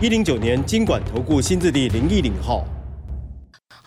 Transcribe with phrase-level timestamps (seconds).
[0.00, 2.64] 一零九年经管投顾新字第零一零号。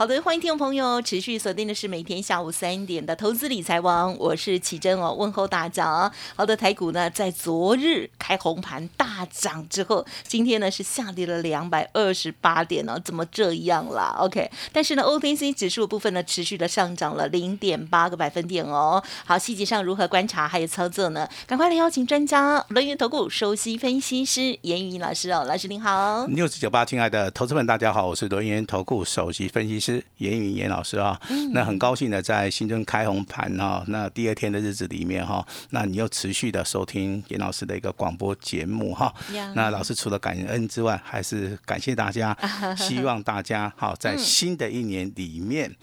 [0.02, 6.12] 好的，欢迎听众朋友持续锁定的是每天下午三点的投资理财王，我是奇珍哦，问候大家。
[6.36, 19.04] 好的，台股呢在昨日开红盘大涨之后，今天呢是下跌了两百二十八点哦，怎么这样啦？OK，但是呢，OTC 指数部分呢持续的上涨了零点八个百分点哦。
[19.24, 21.30] 好，细节上如何观察还有操作呢？
[21.46, 26.26] 赶快来邀请专家，轮源投顾首席分析师严云老师哦，老师您好。
[26.26, 29.91] 六十九八，亲爱的投资们，大家好，我是轮源投顾首席分析师。
[30.18, 31.20] 严云严老师啊，
[31.54, 39.14] 那很高兴的在新春开红盘哈，那第二天的日子里面哈，那你又持续的收听严老师的一个广播节目哈。
[39.56, 42.38] 那老师除了感恩之外，还是感谢大家，
[42.78, 45.74] 希望大家好在新的一年里面，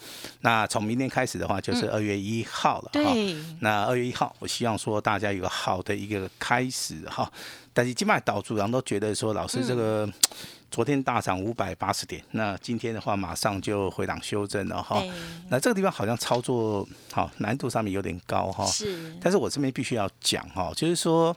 [0.43, 3.15] 那从明天开始的话就是二月一号了哈。
[3.61, 7.31] 那二月一号，我希望说大家有个好的一个开始哈。
[7.73, 10.09] 但是今麦岛主人都觉得说，老师这个。
[10.71, 15.03] 昨天大涨五百八十点，那今天的话马上就回档修正了哈。
[15.49, 18.65] 那这个地方好像操作好难度上面有点高哈。
[18.67, 19.13] 是。
[19.21, 21.37] 但是我这边必须要讲哈，就是说。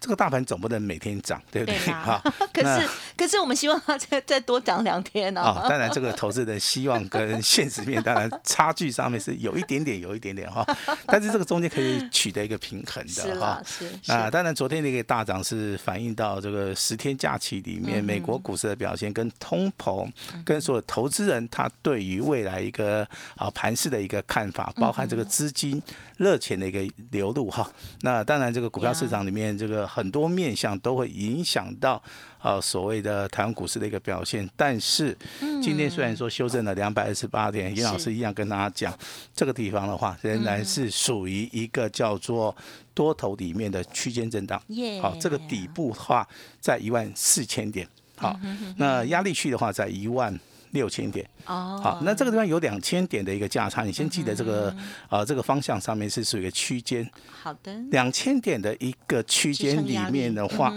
[0.00, 1.78] 这个大盘总不能每天涨，对不对？
[1.92, 2.20] 哈，
[2.54, 5.42] 可是可是我们希望它再 再多涨两天呢。
[5.42, 10.66] 啊，当然这个投资的希望跟现实面当然差距上面是有一点点，有一点点哈。
[11.06, 13.62] 但是这个中间可以取得一个平衡的哈。
[13.62, 20.10] 是啊，当然昨天那个大涨是反映到这个十天假期里面美国股市的表现，跟通膨，
[20.46, 25.82] 跟所有投资人他对于未来一个啊盘势的一个看法，包含这个资金
[26.16, 26.80] 热钱的一个
[27.10, 27.70] 流入哈。
[28.00, 29.89] 那当然这个股票市场里面这个。
[29.92, 32.02] 很多面向都会影响到
[32.42, 35.16] 呃所谓的台湾股市的一个表现，但是
[35.62, 38.96] 今天虽然说修正了两百二十八点，严老师一样跟大家讲，
[39.34, 42.54] 这个地方的话仍然是属于一个叫做
[42.94, 44.60] 多头里面的区间震荡。
[45.02, 46.26] 好，这个底部的话
[46.60, 48.38] 在一万四千点，好，
[48.76, 50.38] 那压力区的话在一万。
[50.72, 51.28] 六千点。
[51.46, 54.74] 哦，好，那这个地方有两千点的一个价差，你先记得这个
[55.08, 57.08] 呃这个方向上面是属于一个区间。
[57.42, 60.72] 好的，两千点的一个区间里面的话，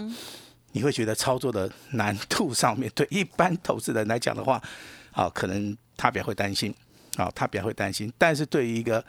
[0.72, 4.60] 你会觉得操作的难度上面对一般投资人来讲的话，
[5.12, 6.74] 啊，可能他比较会担心，
[7.16, 8.12] 啊，他比较会担心。
[8.18, 9.04] 但是对于一个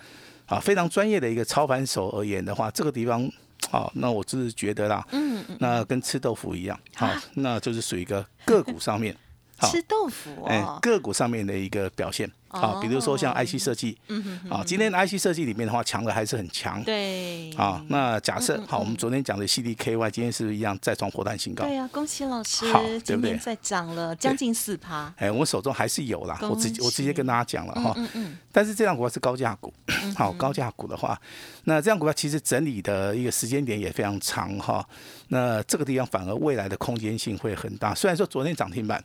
[0.45, 3.27] 啊非常专业的一个操盘手而言的话，这个地方，
[3.71, 9.15] 好，那我只是觉得啦，嗯嗯，那跟吃豆腐一样，好，那就是属于一个个股上面。
[9.61, 21.63] 吃豆腐哦，个股上面的一个表现，好，比如说像 IC 设计，嗯啊，今天的 IC 设计里面的话，强的还是很强，对，啊，那假设好，我们昨天讲的 CDKY，今天是不是一样再创破蛋新高？
[21.63, 23.37] 对呀，恭喜老师，好，对不对？
[23.37, 29.73] 再涨了将近四趴，哎，我手中还是有啦，我直我直接跟大家讲了哈，嗯嗯，但是这样股票是高价股，
[30.15, 31.19] 好，高价股的话，
[31.63, 34.85] 那这样股票其实整理的一个时间点也非常长哈，
[35.29, 39.03] 那这个地方反而未来的空间性会很大，虽然说昨天涨停板。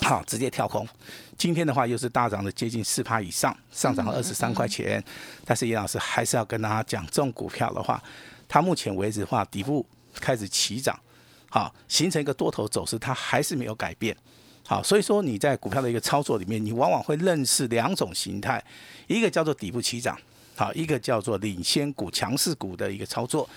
[0.00, 0.86] 好，直接跳空。
[1.36, 5.02] 今天的话又是大涨的接近四趴以上，上涨了二十三块钱。
[5.44, 8.02] 但是严老师还是要跟大家讲，这种股票的话，
[8.48, 10.98] 它目前为止的话，底部开始起涨，
[11.50, 14.16] 好，形成一个多头走势，它还是没有改变。
[14.66, 18.62] 好，所以说你在股票的一个操作里面，你往往会认识两种形态，
[19.06, 20.18] 一个叫做底部起涨，
[20.56, 23.48] 好，一个叫做领先股、强势股的一个操作。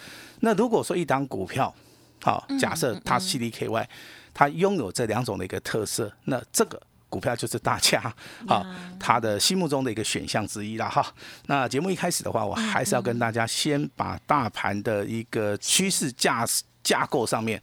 [0.41, 1.73] 那如果说一档股票，
[2.21, 3.87] 好，假设它 CDKY。
[4.35, 6.79] 它拥有这两种的一个特色，那这个
[7.09, 8.01] 股票就是大家
[8.45, 8.65] 啊，
[8.99, 11.05] 他的心目中的一个选项之一了哈。
[11.45, 16.45] 那节目一开始的话，我还是要跟大家先把大盘的一个趋势架
[16.83, 17.61] 架构上面，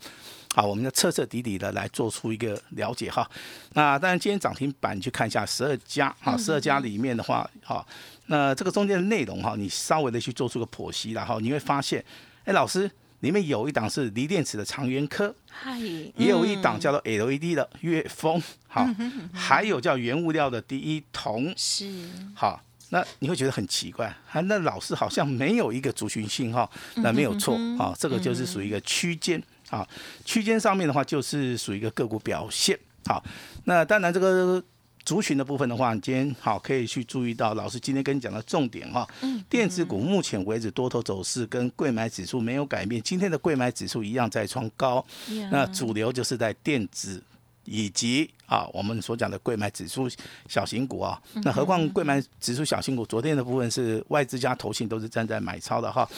[0.55, 3.31] 啊，我们要彻彻底底的来做出一个了解哈。
[3.75, 7.87] 那当然，今天涨停板去看一下十二家啊，十二家里面的话，哈，
[8.29, 12.03] 那这个中间的内容哈，你稍微的去做出个剖析然后，你会发现，
[12.45, 12.91] 哎，老师。
[13.23, 18.85] 里面有一档是锂电池的长源科，嗨，也有一档叫做 LED 的岳峰，好，
[19.33, 21.89] 还有叫原物料的第一铜，是，
[22.35, 22.61] 好，
[22.91, 29.41] 那你会觉得很奇怪，啊，那老师好像没有一个族群信号，那没有错，啊，这个就是属于一个区间，
[29.71, 29.89] 啊，
[30.25, 32.77] 区间上面的话就是属于一个个股表现，
[33.07, 33.23] 好，
[33.67, 34.61] 那当然这个
[35.05, 39.09] 族群的部分的话，你今天好可以去注意到老师今天跟你讲的重点哈。
[39.21, 39.43] 嗯。
[39.49, 45.05] 电子股目前为止多头走势跟贵买指数没有改变，今天的贵买指数一样在创高。
[45.51, 47.23] 那主流就是在电子
[47.65, 50.09] 以及啊我们所讲的贵买指数
[50.49, 51.21] 小型股啊。
[51.43, 56.09] 那何况贵买指数小型股昨天的部分是外资加投信都是站在买超的哈。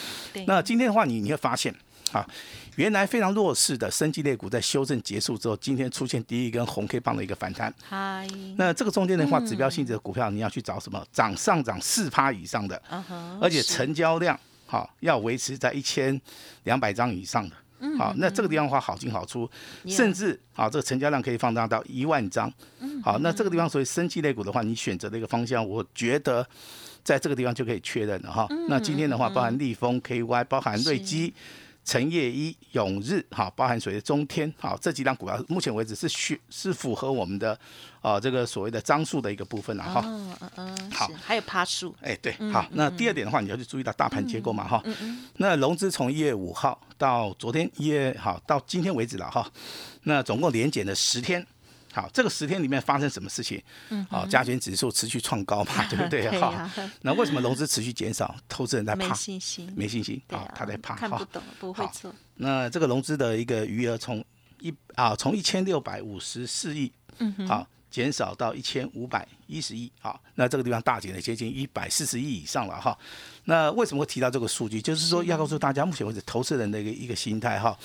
[0.47, 1.73] 那今天的话，你你会发现。
[2.11, 2.25] 啊，
[2.75, 7.73] 原来非常弱势的生技类股，在修正结束之后，今天出现第一根红 K 棒的一个反弹。
[7.83, 11.03] 嗨，那这个中间的话，指标性质的股票，你要去找什么？
[11.11, 12.81] 涨上涨四趴以上的，
[13.41, 16.19] 而且成交量好要维持在一千
[16.63, 17.55] 两百张以上的。
[17.97, 19.49] 好，那这个地方的话好进好出，
[19.87, 22.51] 甚至啊，这个成交量可以放大到一万张。
[23.03, 26.47] 好，那这个地方所以生技类股的话，你选择的一个方向，我觉得
[27.03, 28.47] 在这个地方就可以确认了哈。
[28.69, 31.33] 那今天的话，包含立丰 KY，包含瑞基。
[31.85, 37.57] 成业一、永日，哈，包含所谓的中天，哈，这几档股票目前为止是需是符合我们的，
[38.01, 40.01] 啊，这个所谓的张数的一个部分了，哈。
[40.03, 40.91] 嗯嗯嗯。
[40.91, 41.95] 好，还有趴数。
[42.01, 44.81] 哎，对，好，那第二点的话，你要去注意到大盘结构嘛，哈。
[44.85, 45.25] 嗯嗯。
[45.37, 49.47] 那融资从一月五号到昨天一月，好，到今天为止了，哈。
[50.03, 51.45] 那总共连减了十天。
[51.95, 53.63] 好，这个十天里面发生什么事情？
[53.87, 56.27] 嗯，好，加权指数持续创高嘛，对不对？
[56.37, 56.69] 哈，
[57.03, 58.35] 那为什么融资持续减少？
[58.49, 62.13] 投资人在怕，没信心，没信心啊，他在怕，看不懂，不会做。
[62.35, 64.21] 那这个融资的一个余额从
[64.59, 72.97] 一啊，从一千六百五十四亿，嗯哼，好，减少到一千五百一十亿，好，那这个地方大减了接近一百四十亿以上了哈。
[73.45, 74.81] 那为什么会提到这个数据？
[74.81, 77.77] 就是说要告诉大家，目前为止投资人的一个一个心态哈。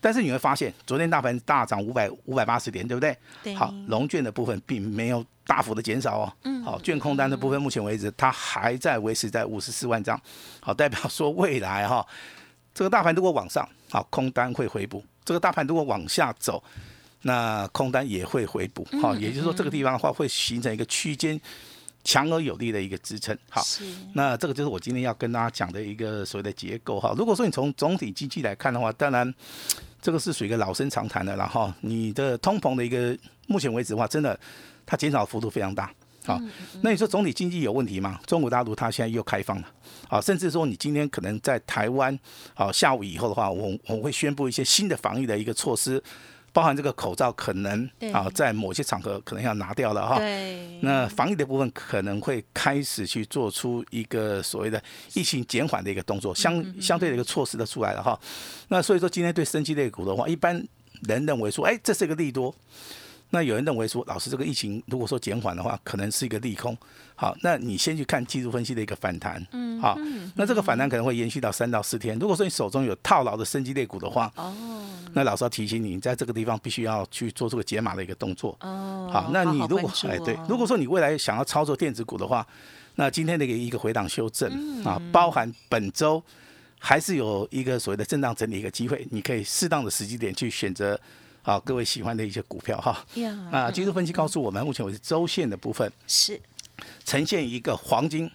[0.00, 3.14] 但是你会发现，昨天大盘大涨五百五百八十点，对不对？
[3.42, 3.54] 对。
[3.54, 6.32] 好，龙券的部分并没有大幅的减少哦。
[6.44, 6.62] 嗯。
[6.64, 10.18] 好，券空单的部分，目前为止它还在维持在五十四万张。
[10.60, 12.06] 好，代表说未来哈，
[12.72, 16.62] 这个大盘如果往上，好，空单会回补；这个大盘如果往下走，
[17.22, 18.86] 那空单也会回补。
[19.02, 21.38] 好，也就是说这个地方的话会形成一个区间
[22.04, 23.36] 强而有力的一个支撑。
[23.50, 23.62] 好。
[24.14, 27.12] 那这个就是我今天要跟大家讲的一个所谓的结构哈。
[27.18, 29.34] 如果说你从总体经济来看的话，当然。
[30.00, 33.16] 这个是属于一个老生常谈的，然后你的通膨的一个
[33.46, 34.38] 目前为止的话，真的
[34.86, 35.90] 它减少幅度非常大。
[36.24, 36.40] 好，
[36.82, 38.20] 那你说总体经济有问题吗？
[38.26, 39.68] 中国大陆它现在又开放了，
[40.08, 42.16] 啊，甚至说你今天可能在台湾，
[42.54, 46.02] 啊下午以后的话，我我会宣布一些新的防疫的一个措施。
[46.52, 50.20] 包含这个口罩可能啊，在某些场合可能要拿掉了哈。
[50.80, 54.82] 那防疫的部分可能会开始去做出一个所谓的
[55.14, 58.18] 疫情减缓的一个动作，相相对的一个措施的出来了哈。
[58.68, 60.66] 那所以说今天对升级类股的话，一般
[61.08, 62.54] 人认为说，哎，这是一个利多。
[63.30, 66.76] 那有人认为说，老师这个疫情如果说减缓的话，可能是一个利空。
[67.14, 69.40] 好，那你先去看技术分析的一个反弹。
[69.52, 69.80] 嗯。
[69.80, 69.96] 好，
[70.34, 72.18] 那这个反弹可能会延续到三到四天。
[72.18, 74.52] 如果说你手中有套牢的升级类股的话，哦。
[75.12, 78.56] 那老师要提醒你，在这个地方必须要去做这个解码的一个动作。
[78.60, 79.08] 哦。
[79.12, 82.46] 好，那你如果哎对，如果说你未来想要操作电子股的话，
[82.96, 86.22] 那今天的一个回档修正啊，包含本周
[86.78, 90.98] 还是有一个所谓的震荡整理一个机会，你可以适当的时机点去选择。
[91.42, 93.04] 好，各位喜欢的一些股票哈，
[93.50, 96.40] 啊，技术分析告诉我们，目前为止周线的部分是。
[97.04, 98.30] 呈现一个黄金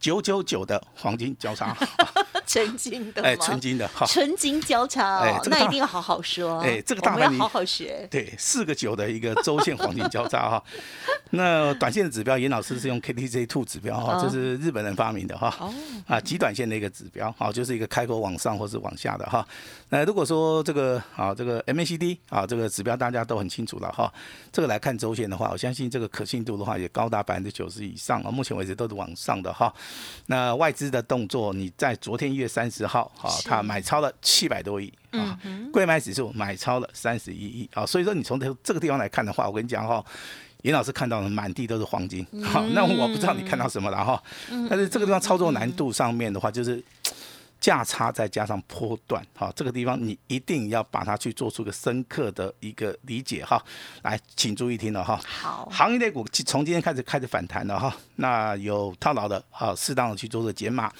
[0.00, 1.76] 九九九的黄金交叉。
[2.46, 6.58] 纯金的哎，纯金的哈，纯金交叉哎，那一定要好好说。
[6.58, 8.08] 哎，这个大盘要好好学。
[8.10, 10.64] 对，四个九的一个周线黄金交叉哈。
[11.30, 15.56] 那短线的指标，严老师是用 KTZ Two 指标哈，这是日本人发明的哈。
[15.60, 15.72] 哦。
[16.08, 19.46] 啊，极短线的一个指标，好，就是一个开口往上或是往下的哈。
[19.90, 24.12] 那如果说这个啊，这个 MACD 啊，这个指标大家都很清楚了哈。
[24.50, 28.30] 这个来看周线的话，我相信这个可信度的话也高达百分之九十以上啊。
[28.32, 29.72] 目前为止都是往上的哈。
[30.26, 32.40] 那外资的动作，你在昨天一。
[32.40, 35.38] 月三十号，哈，他买超了七百多亿啊，
[35.70, 40.02] 贵买指数买超了三十一亿啊，所以说你从这这个地方来看的话，我跟你讲哈，
[40.62, 44.22] 严老师看到的满地都是黄金，好，那我不知道你看到什么了哈，
[44.70, 46.82] 但是这个地方操作难度上面的话，就是。
[47.60, 53.62] 价差再加上波段，哈，这个地方你一定要把它去做出个深刻的一个理解，哈。
[54.02, 55.20] 来，请注意听了，哈。
[55.22, 55.68] 好。
[55.70, 57.94] 行业类股从今天开始开始反弹了，哈。
[58.16, 60.90] 那有套牢的，哈，适当的去做个减码。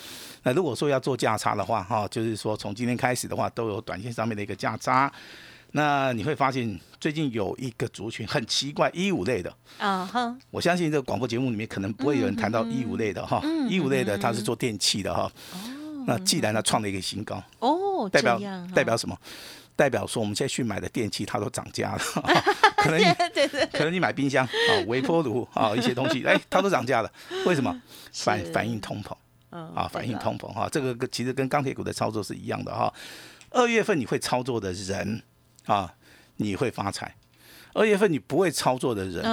[0.43, 5.11] 那如果说要做价差的话，哈，就是说从今天开始的话，都有短线上面的一个价差。
[5.73, 9.51] 那你会发现最近有一个族群很奇怪，一五类的。
[9.79, 10.37] 啊哈。
[10.51, 13.41] 我相信这个广播节目里面可能不会有人谈到一五类的，哈。
[13.69, 15.33] 一五类的它是做电器的，哈。
[16.11, 18.41] 那既然它创了一个新高哦，代表
[18.75, 19.17] 代表什么？
[19.77, 22.01] 代表说我们现在去买的电器它都涨价了，
[22.77, 23.01] 可能
[23.33, 27.11] 对对，可能你买冰箱啊、微波炉啊一些东西， 哎，它都涨价了，
[27.47, 27.75] 为什么？
[28.13, 32.93] 反反映通膨，啊，反映通膨哈，这个其实跟钢铁股的操作是一样的哈。
[33.51, 35.23] 二月份你会操作的人
[35.65, 35.95] 啊，
[36.37, 37.15] 你会发财。
[37.73, 39.25] 二月份你不会操作的人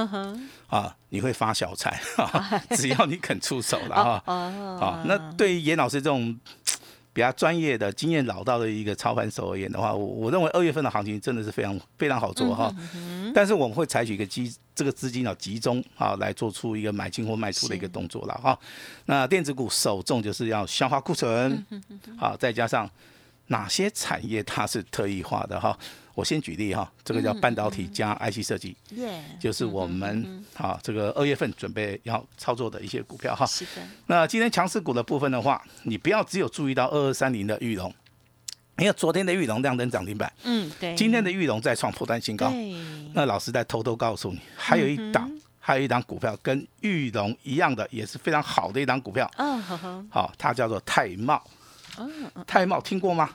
[0.67, 1.99] 啊，你会发小财，
[2.77, 4.23] 只要你肯出手了哈。
[4.27, 6.39] 哦，好，那对于严老师这种
[7.17, 12.71] 比较专业的、经验老道的一个操盘手而言的话，我我认为二月份的行情真的是非常非常好做哈。
[13.33, 18.59] 但是我们会采取一个基这个资金要集中啊，来做出一个买进或卖出的一个动作了哈。
[19.07, 21.65] 那电子股首重就是要消化库存，
[22.19, 22.87] 好，再加上
[23.47, 25.77] 哪些产业它是特异化的哈。
[26.13, 33.45] 我先举例哈，这个叫半导体加 IC 设计，耶，就是我们啊这个二月份准备要操作的一些股票哈。
[33.45, 37.93] 是的，那今天强势股的部分的话，你不要只有注意到二二三零的玉龙，
[38.79, 42.51] 因为昨天的玉龙亮灯涨停板，嗯，对，今天的玉龙再创破单新高。
[43.13, 49.61] 那老师在偷偷告诉你，还有一档，还有一档股票跟玉龙一样的，也是非常好的一档股票，嗯
[50.09, 51.39] 好，它叫做泰茂。
[51.99, 53.29] 嗯嗯泰茂听过吗？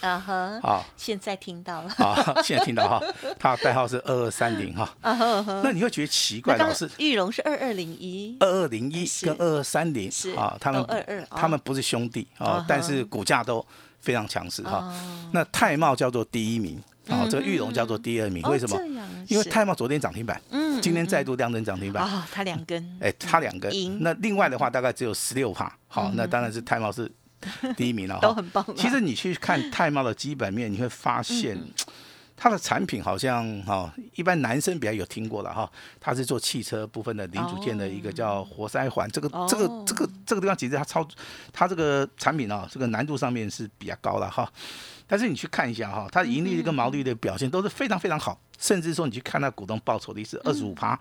[0.00, 3.00] 啊哈，好，现在听到了，好，现在听到哈，
[3.38, 4.92] 它代号是二二三零哈。
[5.00, 5.14] 啊
[5.62, 6.90] 那你会觉得奇怪，那刚老师。
[6.98, 10.32] 玉龙是二二零一，二二零一跟二二三零是。
[10.32, 11.26] 啊，他们都22哦。
[11.36, 13.64] 他们不是兄弟啊但是股价都
[14.00, 14.78] 非常强势哈。
[14.78, 15.30] 哦。
[15.32, 18.78] 那泰茂叫做第一名，啊，这个玉龙叫做第二名，为什么？
[19.28, 23.72] 因为是泰茂昨天涨停板，嗯今天再度亮灯涨停板，啊，它两根，哎，它两根。
[24.02, 27.10] 那另外的话大概只有十六帕，好，那当然是泰茂是
[27.76, 28.20] 第一名了哈。
[28.20, 31.56] 都很棒啊其实你去看泰茂的基本面，你会发现。
[31.56, 31.68] 嗯
[32.36, 35.70] 它的产品好像哈、一般男生比较有听过了哈，
[36.00, 41.06] 它是做汽车部分的零组件的一个叫活塞环，这个这个哦这个这个地方其实它操
[41.52, 44.52] 它这个产品啊，这个难度上面是比较高的哈。
[45.06, 50.98] 但是你去看一下哈，它的盈利跟毛利率的表现都是非常非常好，甚至说你去看它股东报酬率是二十五趴。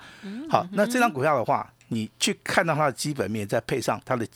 [0.50, 4.28] 好，那这张股票的话，你去看到它的基本面，再配上它的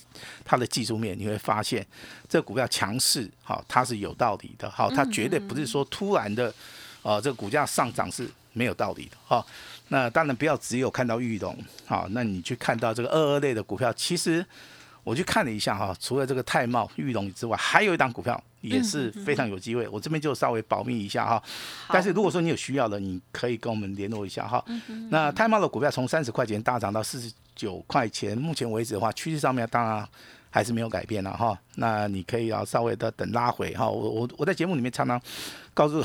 [0.45, 1.85] 它的技术面，你会发现
[2.27, 6.53] 这股票强势，好，它是有道理的，好，它绝对不是说突然的。
[7.03, 9.45] 啊，这个股价上涨是没有道理的哈、
[9.87, 14.45] 那当然不要只有看到玉龙，好，那你去看到这个二二类的股票，其实
[15.07, 21.41] 我去看了一下哈、除了这个泰茂、玉龙之外，还有一档股票也是非常有机会，我这边就稍微保密一下哈、
[21.87, 24.61] 但是如果说你有需要的，你可以跟我们联络一下哈、
[25.09, 30.05] 那泰茂的股票从三十块钱大涨到四十九块钱，目前为止的话，趋势上面当然。
[30.49, 33.87] 还是没有改变了哈，那你可以要稍微的等拉回哈。
[33.87, 35.21] 我我我在节目里面常常
[35.73, 36.01] 告诉，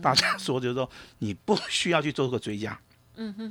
[0.00, 0.88] 大家说，就是说
[1.18, 2.78] 你不需要去做个追加，
[3.16, 3.50] 嗯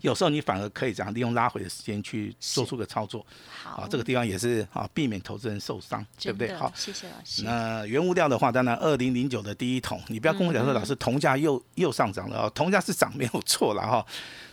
[0.00, 3.24] 有时候你反而可以这样利用拉回的时间去做出个操作
[3.62, 6.54] 好啊，，这个地方也是啊，避免投资人受伤，对不对？
[6.54, 14.04] 好，谢谢老师，那原物料的话，当然二零零九的第一桶，你不要跟我讲说嗯老师铜价又又上涨了啊，铜价是涨没有错了哈，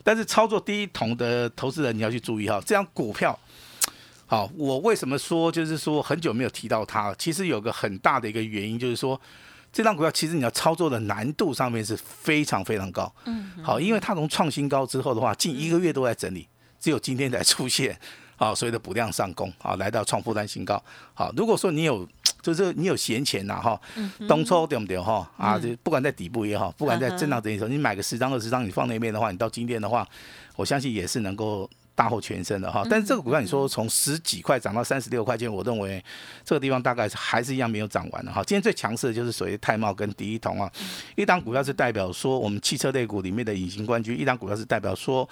[0.03, 3.37] 但是操作第一桶的投资人你要去注意哈，这样股票。
[4.27, 7.13] 好，我为什么说就是说很久没有提到它？
[7.15, 9.19] 其实有个很大的一个原因，就是说
[9.73, 13.11] 这张股票其实你要操作的难度上面是非常非常高。
[13.25, 16.47] 嗯，好，因为它从创新高之后的话，近一个月都在整理，
[16.79, 17.97] 只有今天才出现
[18.37, 20.81] 啊，所以的补量上攻啊，来到创破单新高。
[21.13, 22.07] 好，如果说你有
[22.41, 23.79] 就是你有闲钱呐哈，
[24.27, 25.29] 东抽对不对哈？
[25.37, 30.07] 啊，就不管在底部也好，不管在震荡整理的时候，你买个十张二十张，你放那边的话，你到今天的话，
[30.55, 31.69] 我相信也是能够。
[31.93, 36.03] 大获全胜的哈，但是这个股票你说从十几块涨到三十六块钱，我认为
[36.43, 38.41] 这个地方大概还是一样没有涨完的哈。
[38.43, 40.71] 今天最强势的就是属于泰茂跟第一铜啊，
[41.15, 45.27] 一档股票是代表说我们汽车类股里面的隐形冠军，一档股票是代表说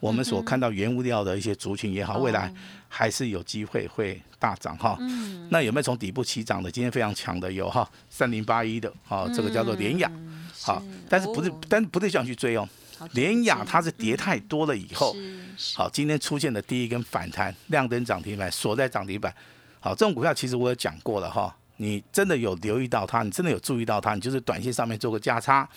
[0.00, 2.52] 我们所看到原物料的一些族群也好，未来
[2.88, 4.98] 还是有机会会大涨哈。
[5.50, 6.70] 那有没有从底部起涨的？
[6.70, 10.10] 今天非常强的有哈，三零八一的哈，这个叫做联雅，
[10.62, 12.68] 好，但是不是，但是不是这样去追哦。
[13.12, 15.14] 联雅它是跌太多了以后，
[15.74, 19.34] 好，今天出现的第一根反弹，亮灯涨停板，锁在涨停板。
[19.80, 25.68] 好，这种股票其实我有讲过了哈，你真的有留意到它，你真的有注意到它，你就是短线上面做个价差，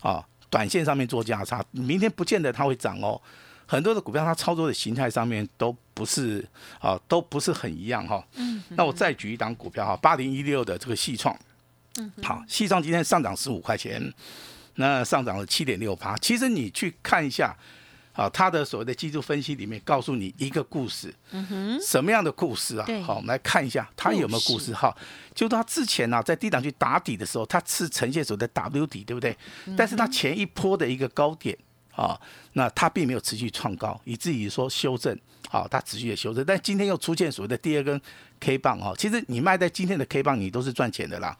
[0.00, 3.20] 啊，短线上面做价差，明天不见得它会涨哦。
[3.66, 6.46] 很多的股票它操作的形态上面都不是
[6.80, 8.24] 啊，都不是很一样哈。
[8.36, 8.62] 嗯。
[8.70, 11.36] 那我再举一档股票哈，八零一六的这个细创，
[11.98, 14.00] 嗯，好，细创今天上涨十五块钱。
[14.80, 17.52] 那上涨了七点六八，其实你去看一下，
[18.12, 22.86] 啊，它的所谓的技术分析里面告诉你一个故事，嗯哼，什么样的故事啊？
[23.04, 24.96] 好，我们来看一下它有没有故事哈。
[25.34, 29.36] 就它之前呢、啊，在低档去打底的时候，它是呈现所谓的 W 底，对不对？
[29.76, 31.58] 但是它前一波的一个高点
[31.90, 32.16] 啊，
[32.52, 35.18] 那它并没有持续创高，以至于说修正，
[35.48, 38.00] 好，它持续的修正，但今天又出现所谓的第二根
[38.38, 41.36] K 棒哈，其实你卖在今天的 K 棒，你都是赚钱的啦。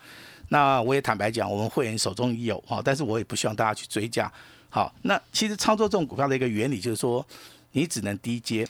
[0.49, 4.31] 那我也坦白讲，我们会员手中有哈，但是我也不希望大家去追加。
[4.71, 7.27] 好，那其实操作这种股票的一个原理就是说，
[7.73, 8.67] 你只能低接，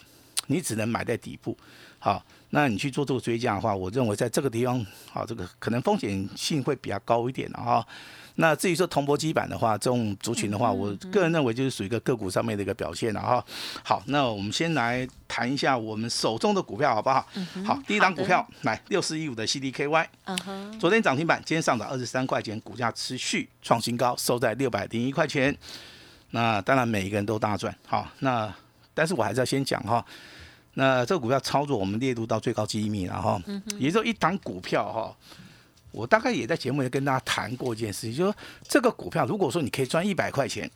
[0.47, 1.57] 你只能买在底部。
[1.97, 7.85] 好，那你去做这个追加的话，我认为在这个地方，好，这个可能风险性会比较高一点的哈。
[8.41, 13.45] 那至于说铜箔基板的话，这种族群的话，我个人认为就是属于一个个股上面的一个表现了哈。
[13.83, 17.27] 好，那我们先来谈一下我们手中的股票好不好？
[17.65, 20.07] 好，第一档股票来六四一五的 CDKY，
[20.79, 25.55] 昨天涨停板，今天上涨二十三块钱，股价持续创新高，收在六百零一块钱。
[26.31, 28.53] 那当然每一个人都大赚，好，那
[28.93, 30.05] 但是我还是要先讲哈。
[30.75, 33.41] 那这个股票操作，我们列入到最高机密了哈。
[33.79, 35.13] 也就一档股票哈，
[35.91, 38.35] 我大概也在节目里跟大家谈过一件事情，就是说
[38.67, 40.69] 这个股票，如果说你可以赚一百块钱，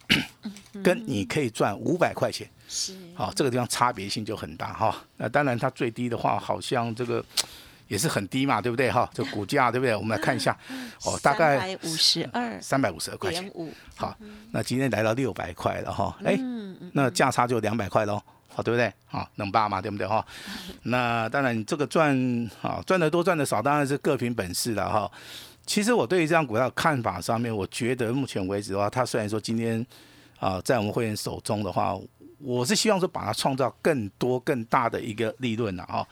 [0.84, 5.06] 跟你可以赚五百块钱，是，好，这个地方差别性就很大哈。
[5.18, 7.24] 那当然它最低的话，好像这个
[7.88, 9.08] 也是很低嘛，对不对哈？
[9.14, 9.96] 这股价对不对？
[9.96, 10.58] 我们来看一下，
[11.06, 13.52] 哦，大概五十二，三百五十二块钱。
[13.96, 14.18] 好，
[14.52, 16.36] 那今天来到六百块了哈，哎，
[16.94, 18.20] 那价差就两百块喽，
[18.54, 18.92] 好，对不对？
[19.06, 20.26] 好，能霸嘛，对不对哈？
[20.84, 22.16] 那当然，这个赚
[22.62, 25.12] 啊，赚的多赚的少，当然是各凭本事了哈。
[25.66, 29.86] 其实我对于这张股票看法上面，我觉得目前为止的话，它虽然说今天
[30.40, 31.98] 啊在我们会员手中的话，
[32.40, 36.06] 我是希望说把它创造更多更大的一个利润了哈。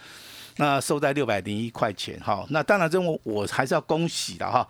[0.57, 4.67] 那收在六百零一块钱哈，那当然这我我还是要恭喜的哈。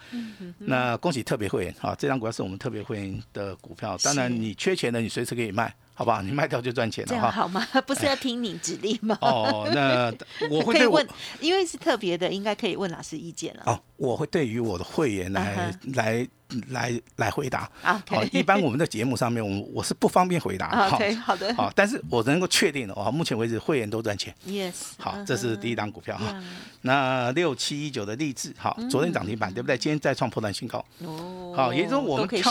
[0.59, 6.21] 那恭喜特别会员哈，这张股票是我们特别会员的股票，当然你缺钱的你随时可以卖，好不好？
[6.23, 7.23] 你卖掉就赚钱了哈。
[7.27, 7.65] 样好吗？
[7.85, 9.15] 不是要听你指令吗？
[9.21, 10.11] 哦，那
[10.49, 11.07] 我会我可以问，
[11.39, 13.63] 因为是特别的，应该可以问老师意见了。
[13.67, 16.27] 哦，我会对于我的会员来、嗯来
[16.69, 17.69] 来来回答。
[17.81, 20.69] 好，一般我们的节目上面，我我是不方便回答。
[20.69, 24.33] 哈 OK，好的好，但是我能够确定的哦，目前为止会员都赚钱。
[24.47, 26.25] Yes，好，嗯这是第一档股票哈。
[26.33, 26.43] 嗯
[26.83, 29.77] 那六七一九的励志，好，昨天涨停板对不对？
[29.77, 30.83] 今天再创破断新高。
[30.99, 32.41] 哦，好，也就是说我都可以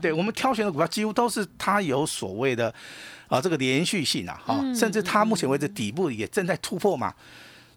[0.00, 2.72] 对我们挑选的股票几乎都是它有所谓的
[3.26, 7.12] 啊这个连续性啊，哈、嗯甚至它目前为止底部也正在突破嘛。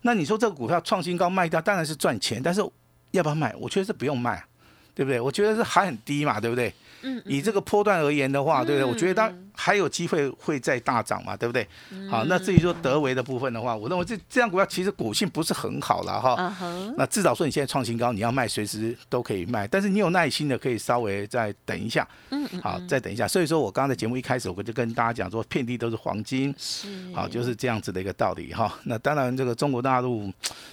[0.04, 2.62] 那你说这个股票创新高卖掉当然是赚钱，但是
[3.10, 3.56] 要不要卖？
[3.58, 4.46] 我觉得是不用卖、啊，
[4.96, 5.20] 对不对？
[5.20, 6.74] 我觉得是还很低嘛，对不对？
[7.02, 8.88] 嗯，以这个波段而言的话，对不对？
[8.88, 11.68] 嗯我觉得它还有机会会再大涨嘛，对不对？
[12.10, 16.56] 好，那至于说德维的部分的话，我认为这这样股票其实股性不是很好了哈。
[16.98, 23.28] 那至少说你现在创新高，你要卖随时都可以卖，但是你有耐心的可以稍微再等一下，嗯嗯，好，再等一下。
[23.28, 28.74] 所以说我刚刚在节目一开始我就跟大家讲说，遍地都是黄金，是，好，就是这样子的一个道理哈。
[28.84, 30.32] 那当然，这个中国大陆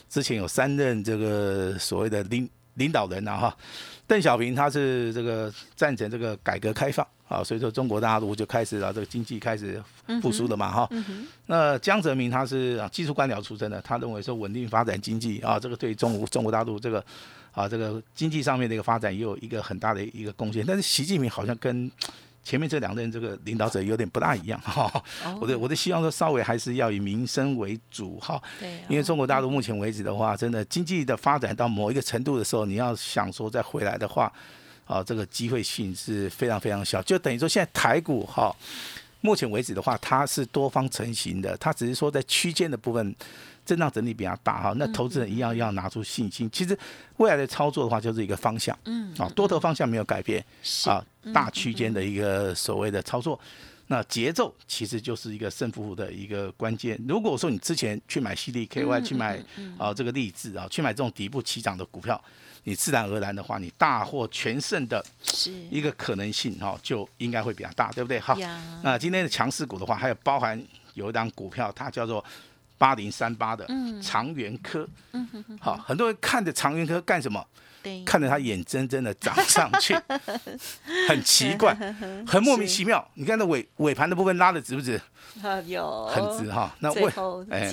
[0.09, 3.57] 之前有三任这个所谓的领领导人啊哈，
[4.07, 9.83] 邓小平他是这个赞成这个改革开放啊，所以说中国大陆就开始啊这个经济开始
[10.21, 10.89] 复苏了嘛哈。
[11.47, 17.05] 那江泽民他是啊技术官僚出身的，他认为说稳定发展经济啊，这个对中国中国大陆这个
[17.53, 20.65] 啊这个经济上面的一个发展也有一个很大的一个贡献。
[20.67, 21.91] 但是习近平好像跟
[22.44, 24.90] 前面这两任这个领导者有点不大一样 哈。
[25.24, 28.40] 哦我的我的希望说稍微还是要以民生为主哈。
[28.59, 34.33] 对啊，因为中国大陆目前为止的话，真的经济的发展到某一个程度的时候，你要想说再回来的话，
[34.87, 37.00] 啊，这个机会性是非常非常小。
[37.02, 38.55] 就等于说现在台股哈，
[39.20, 43.14] 目前为止的话，它是多方成型的，它只是说在区间的部分
[43.64, 44.72] 震荡整理比较大哈。
[44.77, 46.51] 那投资人一样要拿出信心。
[46.51, 46.79] 其实
[47.16, 53.38] 未来的操作的话，就是一个方向，嗯，啊，多头方向没有改变是啊，大区间的一个所谓的操作。
[53.88, 56.98] 那节奏其实就是一个胜负的一个关键。
[57.07, 59.38] 如果说你之前去买 CDKY，去买
[59.77, 62.18] 啊这个励志啊，去买这种底部起涨的股票，
[62.64, 68.18] 你自然而然的话，你大获全胜的是一个可能性哈，就应该会比较大，对不对？
[68.18, 68.35] 好，
[68.83, 70.59] 那今天的强势股的话，还有包含
[70.94, 72.25] 有一档股票，它叫做
[72.83, 73.64] 八零三八的
[74.03, 74.85] 长源科。
[75.12, 77.40] 嗯哼哼，好，很多人看着长源科干什么？
[77.81, 79.97] 对，看着它眼睁睁的涨上去，
[81.09, 81.73] 很奇怪，
[82.27, 83.09] 很莫名其妙。
[83.14, 85.01] 你看那尾尾盘的部分拉的直不直？
[85.42, 86.75] 啊有很直哈。
[86.81, 87.07] 那为
[87.51, 87.73] 哎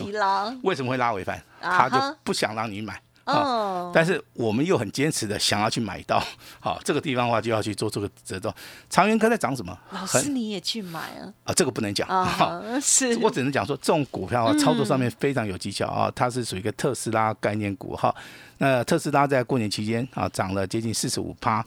[0.64, 1.42] 为什么会拉尾盘？
[1.60, 3.02] 他就不想让你买。
[3.32, 6.22] 哦，但是我们又很坚持的想要去买到，
[6.60, 8.54] 好，这个地方的话就要去做这个折中。
[8.90, 9.78] 长源科在涨什么？
[9.92, 11.34] 老师你也去买啊？
[11.44, 12.08] 啊，这个不能讲。
[12.08, 18.14] 啊，是，我只能讲说，这种股票啊，操作上面非常有技巧啊，它是属于一个特斯拉概念股哈。
[18.58, 21.66] 那特斯拉在过年期间啊，涨了接近四十五趴。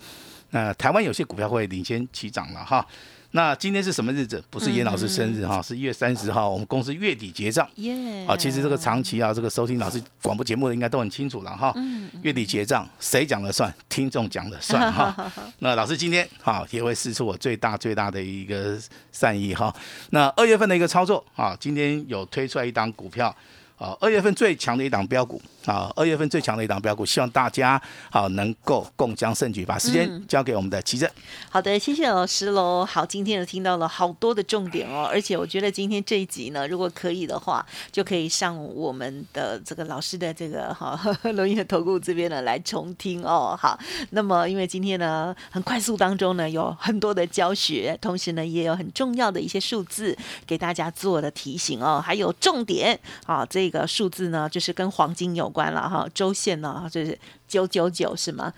[0.51, 2.87] 那台湾有些股票会领先起涨了哈。
[3.35, 4.43] 那今天是什么日子？
[4.51, 7.67] 不是严老师生日哈，是一月三十号，我们公司月底结账。
[7.77, 11.75] 耶，啊，其实这个长期啊，这个收听老师广播节目的应该都很清楚了哈。
[12.23, 13.73] 月底结账，谁讲了算？
[13.89, 15.33] 听众讲了算哈。
[15.61, 18.79] 那老师今天哈也会试出我最大最大的一个
[19.13, 19.75] 善意哈。
[20.11, 23.35] 那二月份的一个操作啊，今天有推出来一档股票
[23.79, 31.09] 啊，二月份最强的一档标股，好，二月份最强的一档标股，希望大家好能够共襄盛举，把时间交给我们的奇正。
[31.49, 32.85] 好的，谢谢老师喽。
[32.85, 40.99] 好，今天呢听到了好多的重点哦，而且我觉得今天这一集呢，如果可以的话，就可以上我们的这个老师的这个哈
[41.35, 43.57] 龙岩投顾这边呢来重听哦。
[43.57, 43.79] 好，
[44.11, 57.17] 那么因为今天呢很快速当中呢有很多的教学，同时呢也有很重要的一些数字给大家做的提醒哦，还有重点啊，这个数字呢就是跟黄金有关了哈，周线呢就是
[57.53, 58.51] 九九九是吗？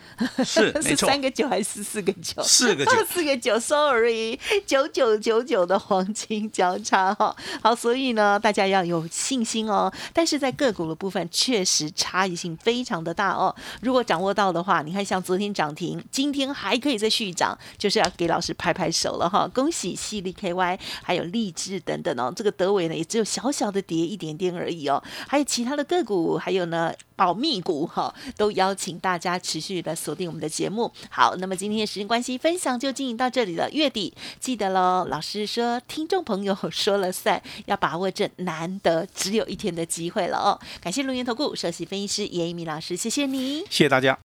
[0.45, 2.41] 是 是三个九还是四个九？
[2.45, 7.35] 四个九， 四个九，sorry，九九九九的黄金交叉哈。
[7.61, 9.93] 好，所以呢，大家要有信心哦。
[10.13, 13.53] 但是在个股的部分，确实差异性非常的大哦。
[13.81, 19.51] 如果掌握到的话，你看像昨天涨停，今天还可以再续涨，就是要给老师拍拍手了哈。
[19.53, 22.33] 恭喜犀利 KY，还有励志等等哦。
[22.37, 25.03] 这个德伟呢，也只有小小的跌一点点而已哦。
[25.27, 26.93] 还有其他的个股，还有呢。
[27.17, 30.93] 保密股哈，都邀请大家持续的锁定我们的节目。
[31.11, 33.71] 好，那么今天的时间关系，分享就进行到这里了。
[33.71, 40.59] 月底记得喽，老师说听众朋友说了算，要把握这难得只有一天的机会了哦。
[40.81, 44.19] 感谢龙岩投顾首席分析师严一鸣老师，谢谢你，谢谢大家。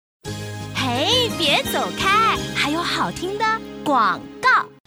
[0.76, 3.46] 嘿，别走开，还有好听的
[3.84, 4.79] 广告。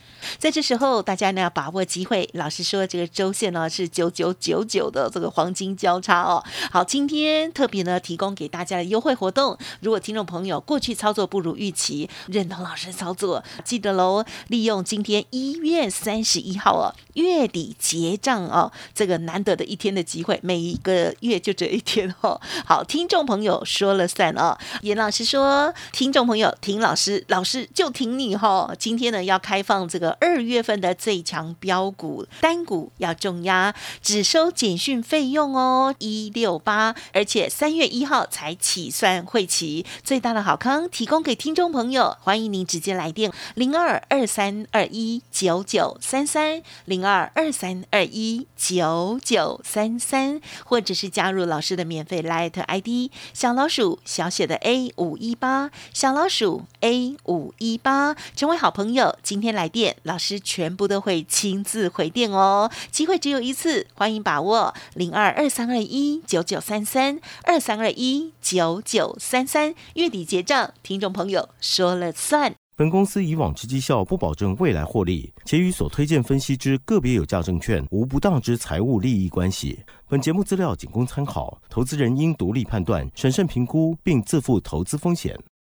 [0.43, 2.29] 在这时候，大家呢要把握机会。
[2.33, 6.43] 老师说，这个周线呢是九九九九的这个黄金交叉哦。
[6.69, 9.57] 好，今天特别呢提供给大家的优惠活动。
[9.83, 22.41] 如果听众朋友过去操作不如预期，认同老师操作，记得喽，利用今天一月三十一号哦，月底结账哦，这个难得的一天的机会，每一个月就这一天哦。
[22.67, 24.59] 好，听众朋友说了算哦。
[24.81, 28.75] 严老师说，听众朋友听老师，老师就听你哈。
[28.77, 30.19] 今天呢要开放这个。
[30.21, 59.95] 二二月份的最强标股单股要重压，只收简讯费用哦，一六八，而且三月一号才起算会期，最大的好康提供给听众朋友，欢迎您直接来电零二二三二一九九三三零二二三二一九九三三，或者是加入老师的免费 Light ID 小老鼠小写的 A 五一八小老鼠 A 五一八，成为好朋友，今天来电。
[60.05, 72.55] 老师全部都会亲自回电哦，机会只有一次，欢迎把握零二二三二一九九三三二三二一九九三三，月底结账，听众朋友说了算。
[72.75, 79.81] 本公司以往之绩效不保证未来获利，且与所推荐分析之个别有价证券无不当之财务利益关系。
[80.09, 85.37] 本节目资料仅供参考，投资人应独立判断、审慎评估，并自负投资风险。